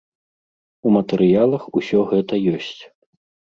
[0.85, 2.75] У матэрыялах усё гэта ёсць.